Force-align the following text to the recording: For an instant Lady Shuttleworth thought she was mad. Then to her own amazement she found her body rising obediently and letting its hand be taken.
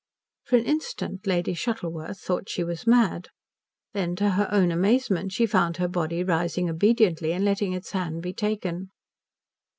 For 0.45 0.55
an 0.55 0.65
instant 0.65 1.27
Lady 1.27 1.53
Shuttleworth 1.53 2.19
thought 2.19 2.49
she 2.49 2.63
was 2.63 2.87
mad. 2.87 3.27
Then 3.93 4.15
to 4.15 4.31
her 4.31 4.47
own 4.51 4.71
amazement 4.71 5.31
she 5.31 5.45
found 5.45 5.77
her 5.77 5.87
body 5.87 6.23
rising 6.23 6.67
obediently 6.71 7.33
and 7.33 7.45
letting 7.45 7.73
its 7.73 7.91
hand 7.91 8.23
be 8.23 8.33
taken. 8.33 8.89